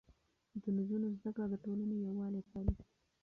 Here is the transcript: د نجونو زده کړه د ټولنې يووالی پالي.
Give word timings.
د 0.61 0.63
نجونو 0.77 1.07
زده 1.17 1.29
کړه 1.35 1.45
د 1.49 1.55
ټولنې 1.63 1.95
يووالی 2.05 2.41
پالي. 2.49 2.73